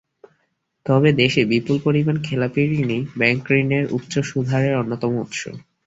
[0.85, 5.41] তবে দেশে বিপুল পরিমাণ খেলাপি ঋণই ব্যাংকঋণের উচ্চ সুদহারের অন্যতম উৎস।